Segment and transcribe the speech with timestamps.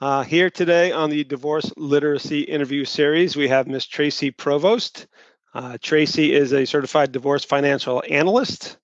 [0.00, 3.86] Uh, here today on the Divorce Literacy Interview Series, we have Ms.
[3.86, 5.08] Traci Provost.
[5.52, 8.76] Uh, Traci is a certified divorce financial analyst.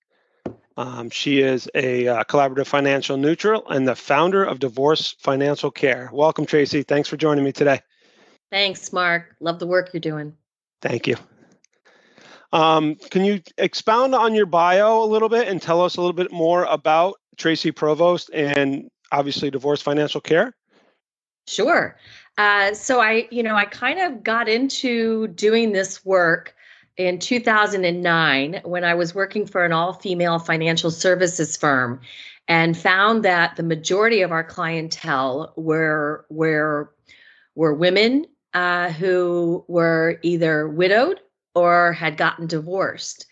[0.75, 6.09] Um, she is a uh, collaborative financial neutral and the founder of Divorce Financial Care.
[6.11, 6.85] Welcome, Traci.
[6.85, 7.79] Thanks for joining me today.
[8.51, 9.37] Thanks, Marc.
[9.39, 10.33] Love the work you're doing.
[10.81, 11.15] Thank you.
[12.51, 16.11] Um, can you expound on your bio a little bit and tell us a little
[16.11, 20.53] bit more about Traci Provost and obviously Divorce Financial Care?
[21.47, 21.95] Sure.
[22.37, 26.55] Uh, so I, you know, I kind of got into doing this work
[26.97, 31.99] in 2009 when I was working for an all-female financial services firm,
[32.47, 36.93] and found that the majority of our clientele were were
[37.55, 41.19] were women uh, who were either widowed
[41.53, 43.25] or had gotten divorced.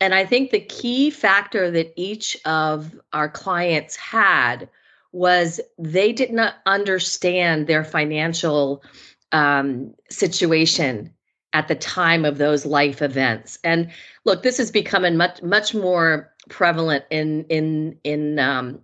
[0.00, 4.68] And I think the key factor that each of our clients had
[5.14, 8.82] was they did not understand their financial
[9.30, 11.08] um, situation
[11.52, 13.56] at the time of those life events.
[13.62, 13.90] And
[14.24, 18.80] look, this is becoming much much more prevalent in in in um,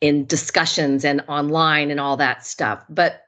[0.00, 2.84] in discussions and online and all that stuff.
[2.88, 3.22] But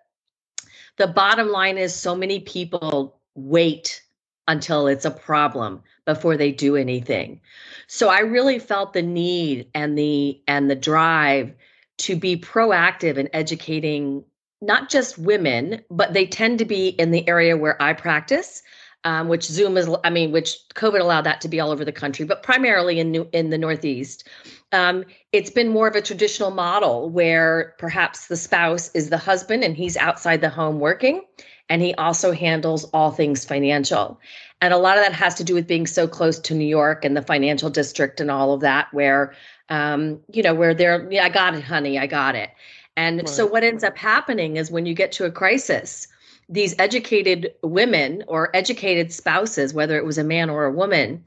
[0.96, 4.02] the bottom line is, so many people wait
[4.48, 7.40] until it's a problem before they do anything.
[7.86, 11.54] So I really felt the need and the and the drive
[12.00, 14.24] to be proactive in educating
[14.60, 18.62] not just women, but they tend to be in the area where I practice,
[19.04, 21.92] um, which Zoom is, I mean, which COVID allowed that to be all over the
[21.92, 24.28] country, but primarily in New, in the Northeast.
[24.72, 29.64] Um, it's been more of a traditional model where perhaps the spouse is the husband
[29.64, 31.22] and he's outside the home working,
[31.70, 34.20] and he also handles all things financial.
[34.60, 37.04] And a lot of that has to do with being so close to New York
[37.04, 39.32] and the financial district and all of that, where
[39.70, 42.50] um, you know, where they're, yeah, I got it, honey, I got it.
[42.96, 43.28] And right.
[43.28, 46.08] so what ends up happening is when you get to a crisis,
[46.48, 51.24] these educated women or educated spouses, whether it was a man or a woman,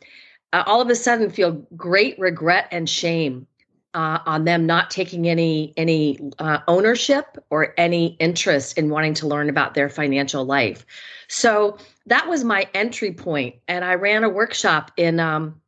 [0.51, 3.47] uh, all of a sudden feel great regret and shame
[3.93, 9.27] uh, on them not taking any any uh, ownership or any interest in wanting to
[9.27, 10.85] learn about their financial life.
[11.27, 11.77] So
[12.07, 15.61] that was my entry point, and I ran a workshop in um,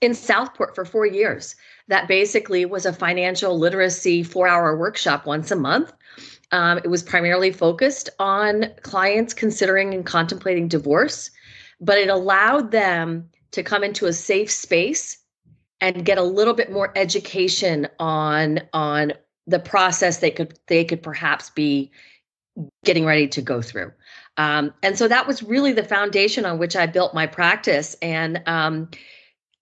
[0.00, 1.54] in Southport for four years
[1.88, 5.92] that basically was a financial literacy four hour workshop once a month.
[6.52, 11.30] Um, it was primarily focused on clients considering and contemplating divorce,
[11.80, 15.18] but it allowed them to come into a safe space
[15.80, 19.12] and get a little bit more education on on
[19.46, 21.90] the process they could they could perhaps be
[22.84, 23.92] getting ready to go through.
[24.38, 27.96] Um, and so that was really the foundation on which I built my practice.
[28.02, 28.90] And um,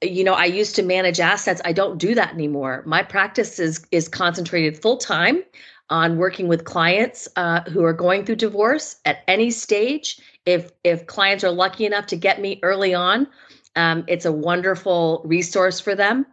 [0.02, 1.60] you know i used to manage assets.
[1.64, 2.82] I don't do that anymore.
[2.86, 5.42] My practice is is concentrated full time
[5.90, 10.20] on working with clients uh, who are going through divorce at any stage.
[10.46, 13.28] If if clients are lucky enough to get me early on
[13.76, 16.26] um, it's a wonderful resource for them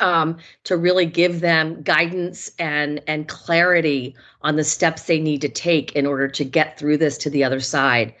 [0.00, 5.48] um, to really give them guidance and and clarity on the steps they need to
[5.48, 8.14] take in order to get through this to the other side.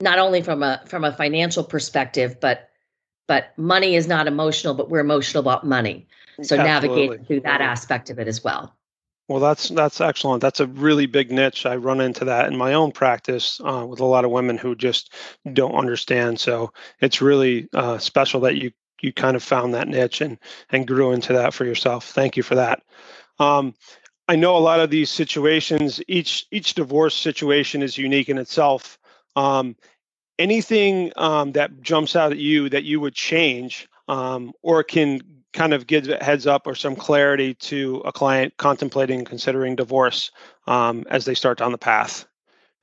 [0.00, 2.69] Not only from a from a financial perspective but
[3.30, 6.08] but money is not emotional, but we're emotional about money.
[6.42, 6.98] So Absolutely.
[6.98, 8.74] navigating through that aspect of it as well.
[9.28, 10.42] Well, that's that's excellent.
[10.42, 11.64] That's a really big niche.
[11.64, 14.74] I run into that in my own practice uh, with a lot of women who
[14.74, 15.14] just
[15.52, 16.40] don't understand.
[16.40, 20.36] So it's really uh, special that you you kind of found that niche and
[20.70, 22.10] and grew into that for yourself.
[22.10, 22.82] Thank you for that.
[23.38, 23.74] Um,
[24.26, 26.02] I know a lot of these situations.
[26.08, 28.98] Each each divorce situation is unique in itself.
[29.36, 29.76] Um,
[30.40, 35.20] anything um, that jumps out at you that you would change um, or can
[35.52, 40.30] kind of give a heads up or some clarity to a client contemplating considering divorce
[40.66, 42.24] um, as they start down the path?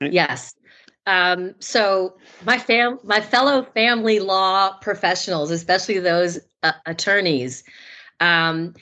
[0.00, 0.54] Yes.
[1.06, 7.64] Um, so my fam my fellow family law professionals especially those uh, attorneys
[8.20, 8.74] um,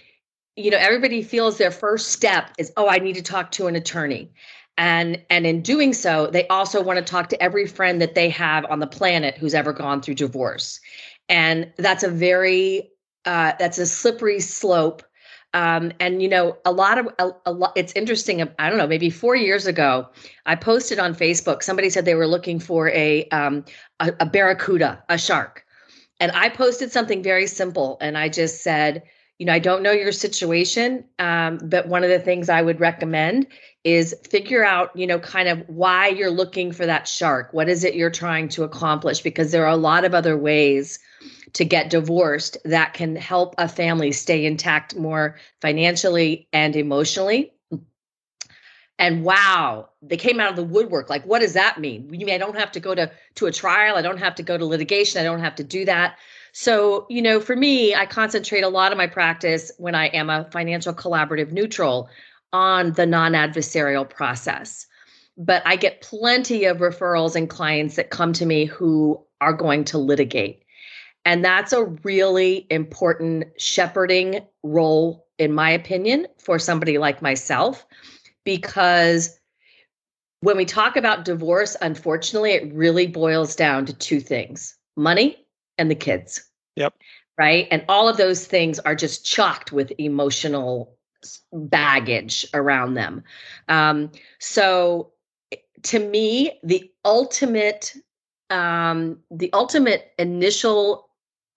[0.57, 3.77] you know everybody feels their first step is oh i need to talk to an
[3.77, 4.29] attorney
[4.79, 8.29] and and in doing so they also want to talk to every friend that they
[8.29, 10.81] have on the planet who's ever gone through divorce
[11.29, 12.91] and that's a very
[13.25, 15.03] uh, that's a slippery slope
[15.55, 17.73] Um, and you know, a lot of a, a lot.
[17.77, 18.43] It's interesting.
[18.59, 18.87] I don't know.
[18.87, 20.07] Maybe four years ago,
[20.45, 21.63] I posted on Facebook.
[21.63, 23.65] Somebody said they were looking for a um,
[24.01, 25.65] a, a barracuda, a shark,
[26.21, 27.97] and I posted something very simple.
[28.01, 29.03] And I just said,
[29.39, 32.81] you know, I don't know your situation, um, but one of the things I would
[32.81, 33.47] recommend
[33.85, 37.53] is figure out, you know, kind of why you're looking for that shark.
[37.53, 39.21] What is it you're trying to accomplish?
[39.21, 40.99] Because there are a lot of other ways
[41.53, 47.53] to get divorced that can help a family stay intact more financially and emotionally.
[48.99, 51.11] And wow, they came out of the woodwork.
[51.11, 52.09] Like, what does that mean?
[52.13, 53.97] You mean I don't have to go to to a trial?
[53.97, 55.21] I don't have to go to litigation.
[55.21, 56.17] I don't have to do that.
[56.53, 60.31] So, you know, for me, I concentrate a lot of my practice when I am
[60.31, 62.09] a financial collaborative neutral
[62.55, 64.87] on the non-adversarial process.
[65.37, 69.85] But I get plenty of referrals and clients that come to me who are going
[69.85, 70.63] to litigate.
[71.27, 77.85] And that's a really important shepherding role, in my opinion, for somebody like myself,
[78.47, 79.39] because
[80.41, 85.37] when we talk about divorce, unfortunately, it really boils down to two things money
[85.77, 86.49] and the kids.
[86.77, 86.95] Yep.
[87.37, 87.69] Right.
[87.71, 90.97] And all of those things are just chocked with emotional
[91.53, 93.23] baggage around them.
[93.69, 95.13] Um, so
[95.83, 97.95] to me, the ultimate
[98.49, 101.09] um, the ultimate initial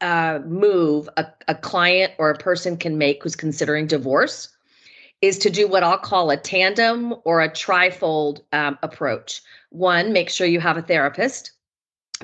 [0.02, 4.50] uh, move a, a client or a person can make who's considering divorce
[5.22, 9.42] is to do what I'll call a tandem or a trifold um, approach.
[9.70, 11.52] One, make sure you have a therapist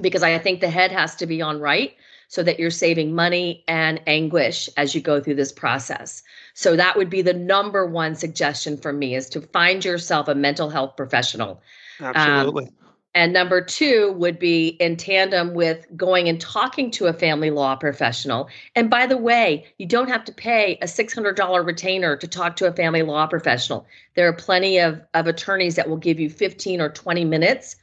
[0.01, 1.94] because I think the head has to be on right
[2.27, 6.24] so that you're saving money and anguish as you go through this process.
[6.53, 10.36] So that would be the number one suggestion for me is to find yourself a
[10.36, 11.62] mental health professional.
[12.00, 12.65] Absolutely.
[12.65, 12.85] Um,
[13.15, 17.73] and number two would be in tandem with going and talking to a family law
[17.75, 18.50] professional.
[18.75, 22.67] And by the way, you don't have to pay a $600 retainer to talk to
[22.67, 23.88] a family law professional.
[24.15, 27.77] There are plenty of, of attorneys that will give you 15 or 20 minutes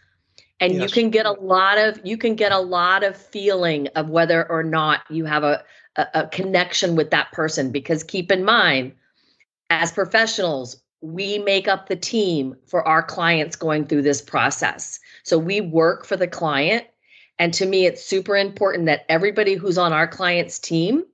[0.61, 0.83] and yes.
[0.83, 4.49] you can get a lot of you can get a lot of feeling of whether
[4.49, 5.65] or not you have a,
[5.97, 8.93] a, a connection with that person because keep in mind
[9.71, 15.39] as professionals we make up the team for our clients going through this process so
[15.39, 16.87] we work for the client.
[17.39, 21.05] And to me, it's super important that everybody who's on our client's team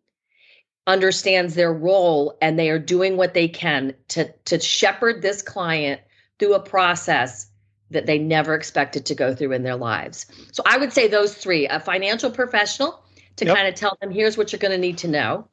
[0.87, 6.01] understands their role and they are doing what they can to, to shepherd this client
[6.39, 7.51] through a process
[7.91, 10.27] that they never expected to go through in their lives.
[10.53, 13.03] So I would say those three a financial professional
[13.37, 13.57] to yep.
[13.57, 15.49] kind of tell them here's what you're going to need to know.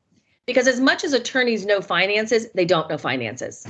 [0.45, 3.65] Because as much as attorneys know finances, they don't know finances.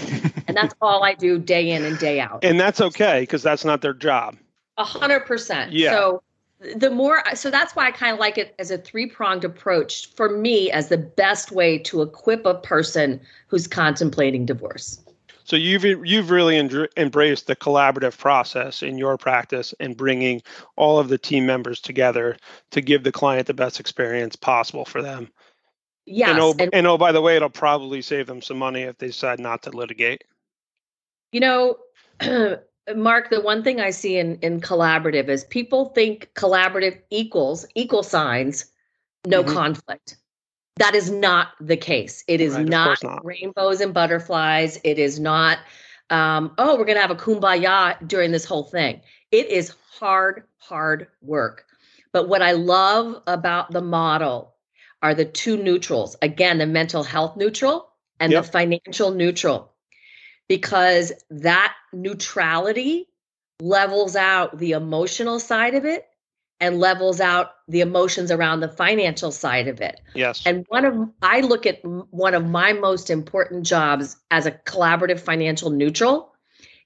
[0.47, 2.43] and that's all I do day in and day out.
[2.43, 4.35] And that's okay because that's not their job.
[4.77, 5.71] A hundred percent.
[5.71, 5.91] Yeah.
[5.91, 6.23] So
[6.75, 10.29] the more so that's why I kind of like it as a three-pronged approach for
[10.29, 15.01] me as the best way to equip a person who's contemplating divorce.
[15.43, 20.41] So you've you've really en- embraced the collaborative process in your practice and bringing
[20.75, 22.37] all of the team members together
[22.71, 25.31] to give the client the best experience possible for them.
[26.05, 26.31] Yes.
[26.31, 28.97] And oh, and, and oh by the way, it'll probably save them some money if
[28.97, 30.23] they decide not to litigate.
[31.31, 31.77] You know,
[32.93, 38.03] Marc, the one thing I see in in collaborative is people think collaborative equals equal
[38.03, 38.65] signs,
[39.25, 39.53] no mm-hmm.
[39.53, 40.17] conflict.
[40.77, 42.23] That is not the case.
[42.27, 44.77] It is right, not, not, rainbows and butterflies.
[44.83, 45.59] It is not,
[46.09, 48.99] um, oh, we're going to have a kumbaya during this whole thing.
[49.31, 51.65] It is hard, hard work.
[52.11, 54.53] But what I love about the model
[55.01, 56.17] are the two neutrals.
[56.21, 58.43] Again, the mental health neutral and yep.
[58.43, 59.71] the financial neutral
[60.47, 63.07] because that neutrality
[63.59, 66.07] levels out the emotional side of it
[66.59, 69.99] and levels out the emotions around the financial side of it.
[70.13, 70.41] Yes.
[70.45, 75.19] And one of I look at one of my most important jobs as a collaborative
[75.19, 76.33] financial neutral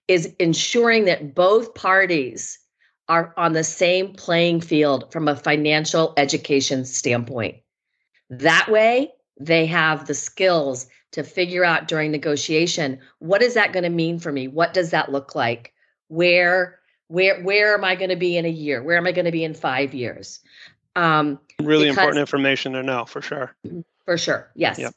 [0.07, 2.57] is ensuring that both parties
[3.07, 7.57] are on the same playing field from a financial education standpoint.
[8.29, 13.83] That way, they have the skills to figure out during negotiation what is that going
[13.83, 14.47] to mean for me?
[14.47, 15.73] What does that look like?
[16.07, 18.81] Where where where am i going to be in a year?
[18.83, 20.39] Where am i going to be in five years?
[20.95, 23.55] Um, really because, important information to know for sure.
[23.65, 24.79] Mm-hmm, for sure yes.
[24.79, 24.93] Yep.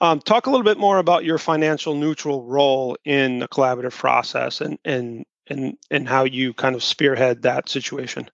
[0.00, 4.60] Um, talk a little bit more about your financial neutral role in the collaborative process
[4.60, 8.28] and and and and how you kind of spearhead that situation.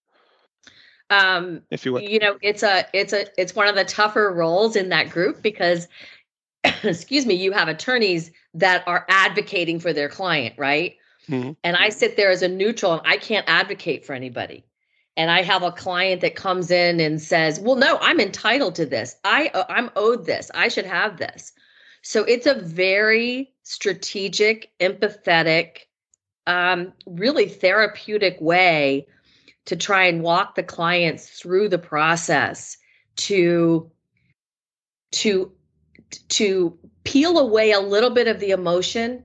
[1.11, 2.03] Um if you would.
[2.05, 5.41] you know it's a it's a it's one of the tougher roles in that group
[5.41, 5.89] because
[6.83, 10.97] excuse me, you have attorneys that are advocating for their client, right?
[11.29, 11.53] Mm-hmm.
[11.63, 14.65] And I sit there as a neutral and I can't advocate for anybody.
[15.17, 18.87] And I have a client that comes in and says, "Well, no, I'm entitled to
[18.87, 19.17] this.
[19.25, 20.51] I uh, I'm owed this.
[20.55, 21.53] I should have this."
[22.03, 25.81] So it's a very strategic, empathetic,
[26.47, 29.09] um, really therapeutic way
[29.67, 32.79] to try and walk the clients through the process
[33.17, 33.91] to
[35.11, 35.53] to
[36.29, 39.23] to peel away a little bit of the emotion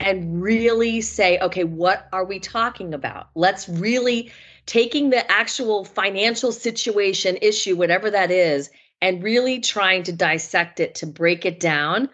[0.00, 3.28] and really say okay what are we talking about?
[3.34, 4.32] Let's really
[4.66, 10.94] taking the actual financial situation issue whatever that is and really trying to dissect it
[10.96, 12.08] to break it down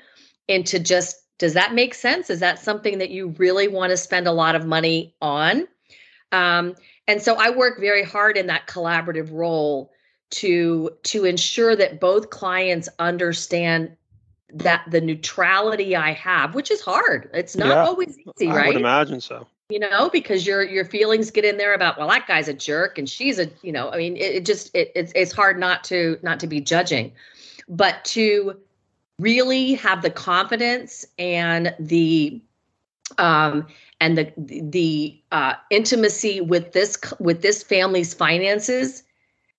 [0.48, 2.30] into just does that make sense?
[2.30, 5.68] Is that something that you really want to spend a lot of money on?
[6.32, 6.74] Um,
[7.08, 9.90] and so i work very hard in that collaborative role
[10.30, 13.96] to to ensure that both clients understand
[14.52, 17.30] that the neutrality i have which is hard.
[17.32, 19.46] It's not yeah, always easy right i would imagine so.
[19.70, 22.98] You know because your your feelings get in there about well that guy's a jerk
[22.98, 25.84] and she's a you know i mean it, it just it, it's it's hard not
[25.84, 27.12] to not to be judging.
[27.68, 28.56] But to
[29.18, 32.40] really have the confidence and the
[33.18, 33.66] um
[34.00, 39.02] and the the uh intimacy with this with this family's finances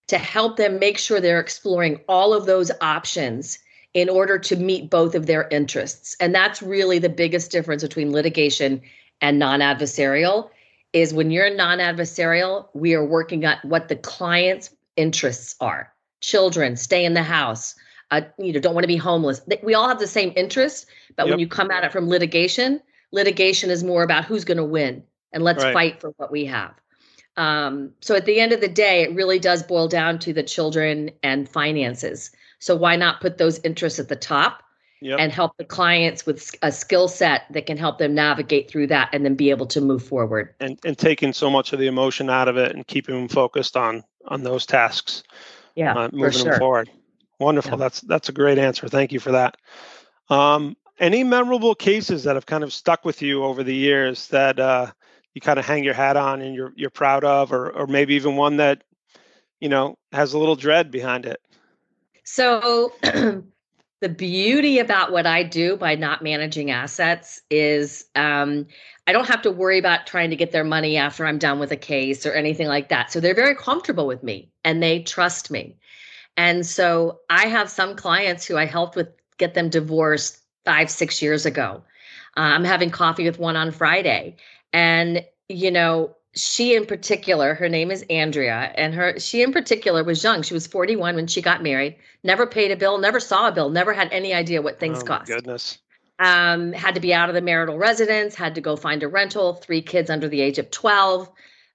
[0.09, 3.59] to help them make sure they're exploring all of those options
[3.95, 8.11] in order to meet both of their interests and that's really the biggest difference between
[8.11, 8.81] litigation
[9.21, 10.49] and non-adversarial
[10.93, 15.91] is when you're non-adversarial, we are working on what the client's interests are.
[16.21, 17.75] Children, stay in the house.
[18.11, 19.41] Uh, you know, don't want to be homeless.
[19.61, 21.33] We all have the same interests, but yep.
[21.33, 25.03] when you come at it from litigation, litigation is more about who's going to win
[25.31, 25.73] and let's right.
[25.73, 26.73] fight for what we have.
[27.39, 30.43] Um, so at the end of the day, it really does boil down to the
[30.43, 32.31] children and finances.
[32.59, 34.61] So why not put those interests at the top
[34.99, 35.19] yep.
[35.21, 39.09] and help the clients with a skill set that can help them navigate through that
[39.13, 40.53] and then be able to move forward.
[40.59, 43.77] And and taking so much of the emotion out of it and keeping them focused
[43.77, 45.23] on on those tasks.
[45.75, 46.51] Yeah, uh, moving sure.
[46.51, 46.89] them forward.
[47.39, 47.71] Wonderful.
[47.71, 47.77] Yeah.
[47.77, 48.89] That's that's a great answer.
[48.89, 49.55] Thank you for that.
[50.29, 54.59] Um, any memorable cases that have kind of stuck with you over the years that
[54.59, 54.91] uh,
[55.39, 58.15] you kind of hang your hat on and you're you're proud of, or or maybe
[58.15, 58.83] even one that
[59.61, 61.39] you know has a little dread behind it?
[62.25, 62.91] So
[64.01, 68.67] the beauty about what I do by not managing assets is um,
[69.07, 71.71] I don't have to worry about trying to get their money after I'm done with
[71.71, 73.13] a case or anything like that.
[73.13, 75.77] So they're very comfortable with me and they trust me.
[76.35, 81.21] And so I have some clients who I helped with get them divorced five, six
[81.21, 81.83] years ago.
[82.37, 84.37] Uh, I'm having coffee with one on Friday.
[84.73, 90.03] And, you know, she in particular her name is andrea and her she in particular
[90.03, 90.43] was young.
[90.43, 93.69] She was 41 when she got married never paid a bill never saw a bill
[93.69, 95.27] never had any idea what things oh, cost.
[95.27, 95.79] goodness.
[96.19, 99.53] Um, had to be out of the marital residence had to go find a rental
[99.55, 101.29] three kids under the age of 12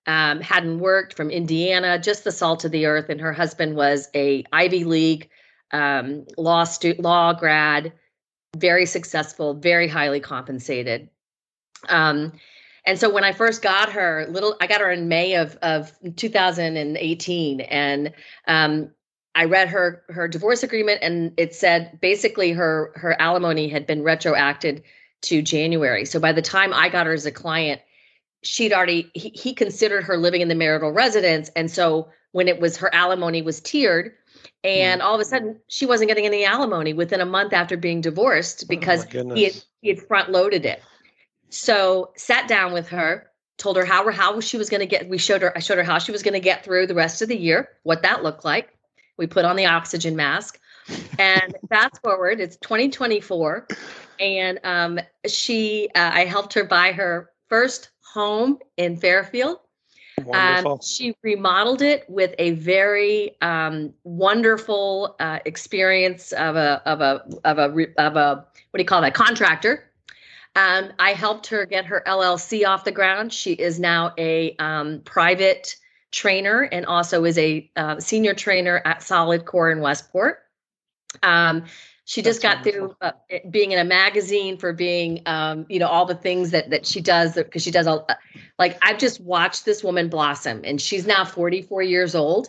[0.06, 4.08] um, hadn't worked from indiana just the salt of the earth and her husband was
[4.14, 5.28] a ivy league
[5.72, 7.92] um, law stu- law grad
[8.56, 11.08] very successful very highly compensated.
[11.88, 12.32] Um,
[12.86, 15.92] and so when I first got her, little, I got her in May of of
[16.16, 18.12] 2018, and
[18.46, 18.90] um,
[19.34, 24.02] I read her her divorce agreement, and it said basically her her alimony had been
[24.02, 24.82] retroacted
[25.22, 26.04] to January.
[26.04, 27.80] So by the time I got her as a client,
[28.42, 32.60] she'd already he, he considered her living in the marital residence, and so when it
[32.60, 34.12] was her alimony was tiered,
[34.62, 38.02] and all of a sudden she wasn't getting any alimony within a month after being
[38.02, 40.82] divorced oh because oh he had he had front loaded it.
[41.54, 45.08] So sat down with her, told her how how she was going to get.
[45.08, 45.56] We showed her.
[45.56, 47.68] I showed her how she was going to get through the rest of the year,
[47.84, 48.76] what that looked like.
[49.18, 50.58] We put on the oxygen mask,
[51.16, 53.68] and fast forward, it's 2024,
[54.18, 59.58] and um, she uh, I helped her buy her first home in Fairfield.
[60.32, 67.24] Um, she remodeled it with a very um, wonderful uh, experience of a of a
[67.44, 69.84] of a of a what do you call that contractor
[70.56, 73.32] um, I helped her get her LLC off the ground.
[73.32, 75.76] She is now a um, private
[76.12, 80.38] trainer and also is a uh, senior trainer at Solid Core in Westport.
[81.22, 81.64] Um,
[82.04, 82.96] she just That's got wonderful.
[83.00, 86.70] through uh, being in a magazine for being, um, you know, all the things that
[86.70, 88.04] that she does because she does all.
[88.08, 88.14] Uh,
[88.58, 92.48] like I've just watched this woman blossom, and she's now 44 years old,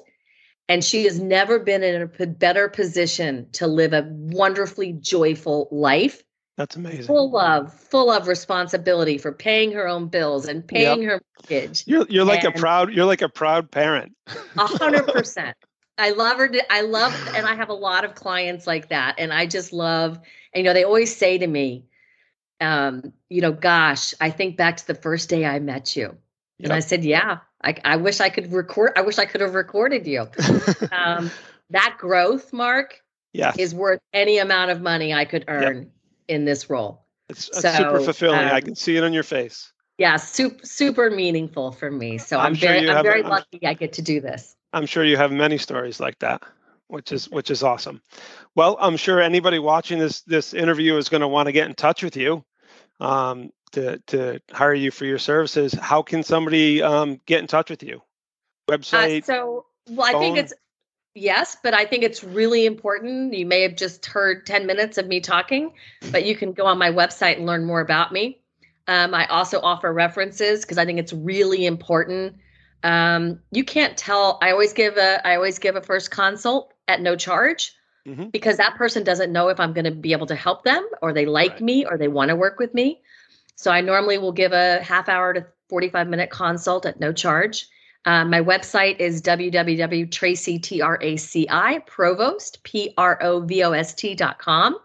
[0.67, 6.21] and she has never been in a better position to live a wonderfully joyful life
[6.57, 7.05] that's amazing.
[7.05, 11.09] Full of full of responsibility for paying her own bills and paying yep.
[11.09, 11.83] her mortgage.
[11.85, 14.15] You're you're like and a proud you're like a proud parent.
[14.27, 15.57] A hundred percent.
[15.97, 16.47] I love her.
[16.47, 19.73] To, I love, and I have a lot of clients like that, and I just
[19.73, 20.19] love.
[20.53, 21.85] And you know, they always say to me,
[22.61, 26.15] um, you know, gosh, I think back to the first day I met you, yep.
[26.63, 28.93] and I said, yeah, I, I wish I could record.
[28.95, 30.21] I wish I could have recorded you.
[30.91, 31.31] um,
[31.69, 33.01] that growth, Marc,
[33.33, 35.77] yeah, is worth any amount of money I could earn.
[35.77, 35.89] Yep
[36.27, 37.05] in this role.
[37.29, 38.39] It's, it's so, super fulfilling.
[38.39, 39.71] Um, I can see it on your face.
[39.97, 42.17] Yeah, super super meaningful for me.
[42.17, 44.55] So I'm, I'm sure very I'm very lucky I get to do this.
[44.73, 46.43] I'm sure you have many stories like that,
[46.87, 48.01] which is which is awesome.
[48.55, 51.75] Well, I'm sure anybody watching this this interview is going to want to get in
[51.75, 52.43] touch with you
[52.99, 55.73] um, to to hire you for your services.
[55.73, 58.01] How can somebody um, get in touch with you?
[58.67, 59.23] Uh, Website.
[59.23, 60.15] Uh, so, well, phone?
[60.15, 60.53] I think it's
[61.15, 63.33] yes, but I think it's really important.
[63.33, 65.73] You may have just heard 10 minutes of me talking,
[66.11, 68.39] but you can go on my website and learn more about me.
[68.87, 72.35] Um, I also offer references because I think it's really important.
[72.83, 74.37] Um, you can't tell.
[74.41, 77.73] I always give a I always give a first consult at no charge
[78.05, 78.29] mm-hmm.
[78.29, 81.13] because that person doesn't know if I'm going to be able to help them or
[81.13, 81.61] they like right.
[81.61, 83.01] me or they want to work with me.
[83.55, 87.67] So I normally will give a half hour to 45 minute consult at no charge.
[88.05, 94.77] Um, my website is www.traci, T-R-A-C-I, provost, P-R-O-V-O-S-T dot com.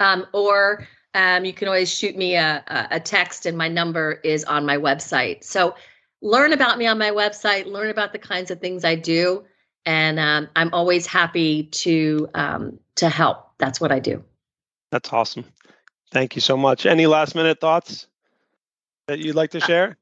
[0.00, 4.44] Um, or um, you can always shoot me a, a text, and my number is
[4.44, 5.44] on my website.
[5.44, 5.74] So
[6.22, 9.44] learn about me on my website, learn about the kinds of things I do,
[9.86, 13.50] and um, I'm always happy to um, to help.
[13.58, 14.22] That's what I do.
[14.90, 15.44] That's awesome.
[16.10, 16.86] Thank you so much.
[16.86, 18.06] Any last minute thoughts
[19.06, 19.96] that you'd like to uh, share?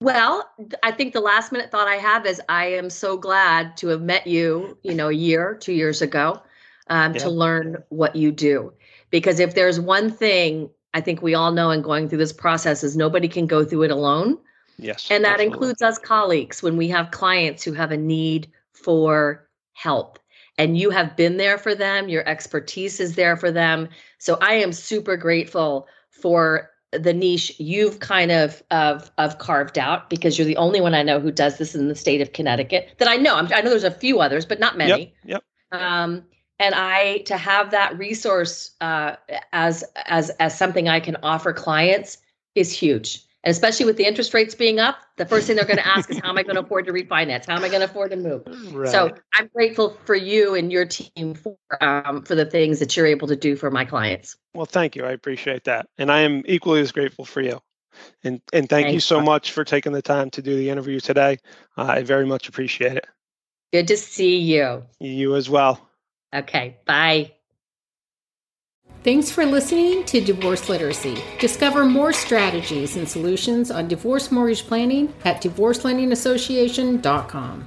[0.00, 0.50] Well,
[0.82, 4.00] I think the last minute thought I have is I am so glad to have
[4.00, 6.40] met you, you know, a year, two years ago,
[6.88, 7.20] um, yeah.
[7.20, 8.72] to learn what you do.
[9.10, 12.82] Because if there's one thing I think we all know in going through this process
[12.82, 14.38] is nobody can go through it alone.
[14.78, 15.08] Yes.
[15.10, 15.54] And that absolutely.
[15.54, 20.18] includes us colleagues when we have clients who have a need for help.
[20.58, 23.88] And you have been there for them, your expertise is there for them.
[24.18, 30.10] So I am super grateful for the niche you've kind of of of carved out
[30.10, 32.88] because you're the only one I know who does this in the state of Connecticut
[32.98, 33.36] that I know.
[33.36, 35.14] I'm, i know there's a few others, but not many.
[35.24, 35.42] Yep.
[35.72, 35.80] yep.
[35.80, 36.24] Um,
[36.58, 39.16] and I to have that resource uh,
[39.52, 42.18] as as as something I can offer clients
[42.54, 43.24] is huge.
[43.42, 46.10] And especially with the interest rates being up, the first thing they're going to ask
[46.10, 47.46] is, "How am I going to afford to refinance?
[47.46, 48.90] How am I going to afford to move?" Right.
[48.90, 53.06] So I'm grateful for you and your team for um, for the things that you're
[53.06, 54.36] able to do for my clients.
[54.54, 55.04] Well, thank you.
[55.04, 57.60] I appreciate that, and I am equally as grateful for you.
[58.22, 58.94] And and thank Thanks.
[58.94, 61.38] you so much for taking the time to do the interview today.
[61.76, 63.06] Uh, I very much appreciate it.
[63.72, 64.84] Good to see you.
[64.98, 65.88] You as well.
[66.34, 66.76] Okay.
[66.84, 67.32] Bye.
[69.02, 71.22] Thanks for listening to Divorce Literacy.
[71.38, 77.64] Discover more strategies and solutions on divorce mortgage planning at divorcelendingassociation.com.